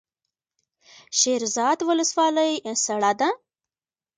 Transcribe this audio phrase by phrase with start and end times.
[1.19, 2.53] شیرزاد ولسوالۍ
[2.85, 3.29] سړه ده؟